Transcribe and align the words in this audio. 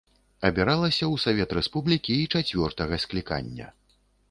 Абіралася 0.47 1.05
ў 1.07 1.15
савет 1.25 1.53
рэспублікі 1.59 2.17
і 2.23 2.41
чацвёртага 2.41 3.01
склікання. 3.07 3.71